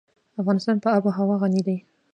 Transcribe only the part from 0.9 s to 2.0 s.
آب وهوا غني دی.